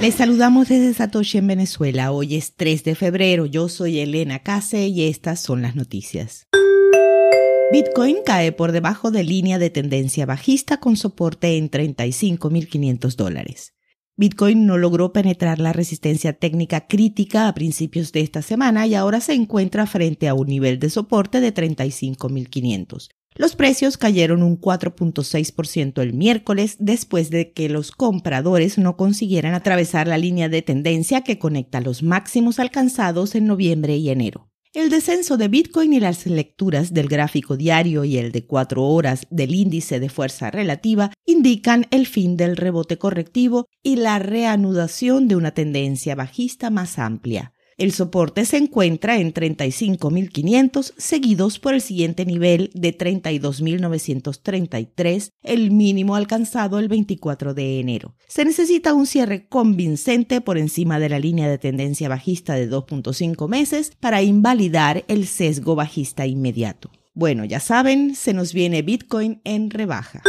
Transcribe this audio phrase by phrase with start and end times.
[0.00, 2.10] Les saludamos desde Satoshi en Venezuela.
[2.10, 3.44] Hoy es 3 de febrero.
[3.44, 6.46] Yo soy Elena Case y estas son las noticias.
[7.70, 13.74] Bitcoin cae por debajo de línea de tendencia bajista con soporte en 35.500 dólares.
[14.16, 19.20] Bitcoin no logró penetrar la resistencia técnica crítica a principios de esta semana y ahora
[19.20, 23.10] se encuentra frente a un nivel de soporte de 35.500.
[23.36, 30.08] Los precios cayeron un 4.6% el miércoles después de que los compradores no consiguieran atravesar
[30.08, 34.50] la línea de tendencia que conecta los máximos alcanzados en noviembre y enero.
[34.72, 39.26] El descenso de Bitcoin y las lecturas del gráfico diario y el de cuatro horas
[39.28, 45.34] del índice de fuerza relativa indican el fin del rebote correctivo y la reanudación de
[45.34, 47.52] una tendencia bajista más amplia.
[47.80, 56.14] El soporte se encuentra en 35.500, seguidos por el siguiente nivel de 32.933, el mínimo
[56.14, 58.14] alcanzado el 24 de enero.
[58.28, 63.48] Se necesita un cierre convincente por encima de la línea de tendencia bajista de 2.5
[63.48, 66.90] meses para invalidar el sesgo bajista inmediato.
[67.14, 70.22] Bueno, ya saben, se nos viene Bitcoin en rebaja.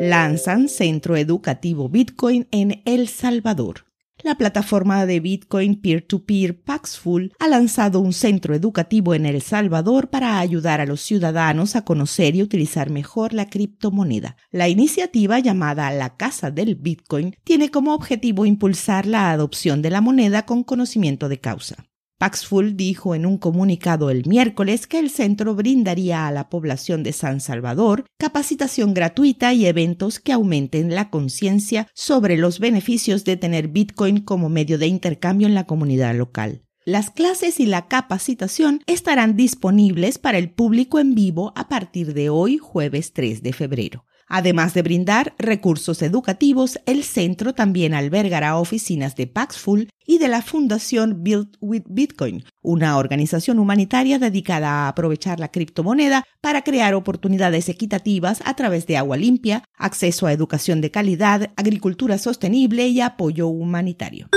[0.00, 3.87] Lanzan Centro Educativo Bitcoin en El Salvador.
[4.24, 10.40] La plataforma de Bitcoin peer-to-peer Paxful ha lanzado un centro educativo en El Salvador para
[10.40, 14.36] ayudar a los ciudadanos a conocer y utilizar mejor la criptomoneda.
[14.50, 20.00] La iniciativa llamada La Casa del Bitcoin tiene como objetivo impulsar la adopción de la
[20.00, 21.87] moneda con conocimiento de causa.
[22.18, 27.12] Paxful dijo en un comunicado el miércoles que el centro brindaría a la población de
[27.12, 33.68] San Salvador capacitación gratuita y eventos que aumenten la conciencia sobre los beneficios de tener
[33.68, 36.64] Bitcoin como medio de intercambio en la comunidad local.
[36.84, 42.30] Las clases y la capacitación estarán disponibles para el público en vivo a partir de
[42.30, 44.04] hoy, jueves 3 de febrero.
[44.28, 50.42] Además de brindar recursos educativos, el centro también albergará oficinas de Paxful y de la
[50.42, 57.68] Fundación Build with Bitcoin, una organización humanitaria dedicada a aprovechar la criptomoneda para crear oportunidades
[57.68, 63.48] equitativas a través de agua limpia, acceso a educación de calidad, agricultura sostenible y apoyo
[63.48, 64.28] humanitario.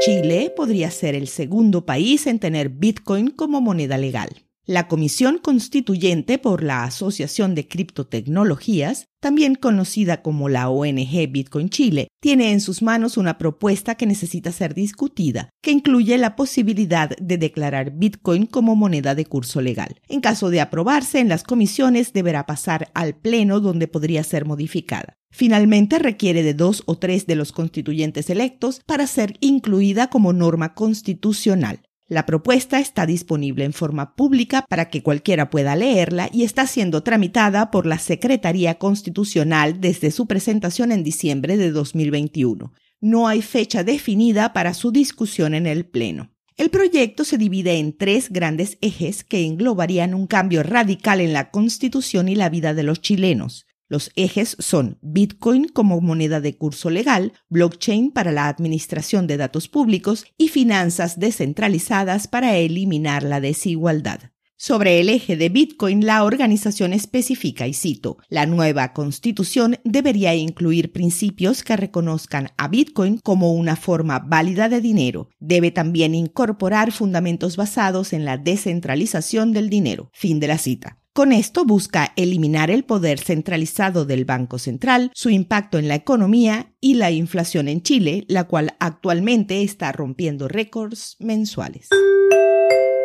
[0.00, 4.44] Chile podría ser el segundo país en tener Bitcoin como moneda legal.
[4.66, 12.08] La Comisión Constituyente por la Asociación de Criptotecnologías, también conocida como la ONG Bitcoin Chile,
[12.18, 17.36] tiene en sus manos una propuesta que necesita ser discutida, que incluye la posibilidad de
[17.36, 20.00] declarar Bitcoin como moneda de curso legal.
[20.08, 25.18] En caso de aprobarse en las comisiones, deberá pasar al Pleno donde podría ser modificada.
[25.30, 30.72] Finalmente requiere de dos o tres de los constituyentes electos para ser incluida como norma
[30.72, 31.80] constitucional.
[32.06, 37.02] La propuesta está disponible en forma pública para que cualquiera pueda leerla y está siendo
[37.02, 42.74] tramitada por la Secretaría Constitucional desde su presentación en diciembre de 2021.
[43.00, 46.30] No hay fecha definida para su discusión en el Pleno.
[46.58, 51.50] El proyecto se divide en tres grandes ejes que englobarían un cambio radical en la
[51.50, 53.66] Constitución y la vida de los chilenos.
[53.88, 59.68] Los ejes son Bitcoin como moneda de curso legal, blockchain para la administración de datos
[59.68, 64.20] públicos y finanzas descentralizadas para eliminar la desigualdad.
[64.56, 70.92] Sobre el eje de Bitcoin, la organización especifica, y cito, la nueva constitución debería incluir
[70.92, 75.28] principios que reconozcan a Bitcoin como una forma válida de dinero.
[75.38, 80.08] Debe también incorporar fundamentos basados en la descentralización del dinero.
[80.14, 81.03] Fin de la cita.
[81.14, 86.74] Con esto busca eliminar el poder centralizado del Banco Central, su impacto en la economía
[86.80, 91.86] y la inflación en Chile, la cual actualmente está rompiendo récords mensuales.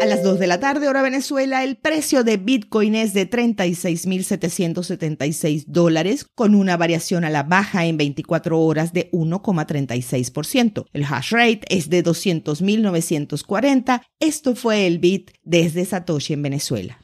[0.01, 5.65] A las 2 de la tarde, hora Venezuela, el precio de Bitcoin es de 36.776
[5.67, 10.85] dólares, con una variación a la baja en 24 horas de 1,36%.
[10.93, 14.01] El hash rate es de 200.940.
[14.19, 16.97] Esto fue el Bit desde Satoshi en Venezuela.